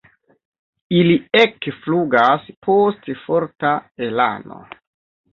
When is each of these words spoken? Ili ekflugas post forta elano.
Ili 0.99 1.17
ekflugas 1.41 2.47
post 2.67 3.11
forta 3.25 3.75
elano. 4.07 4.59